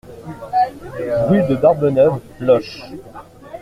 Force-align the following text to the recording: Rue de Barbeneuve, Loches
Rue 1.29 1.43
de 1.47 1.53
Barbeneuve, 1.57 2.21
Loches 2.39 2.81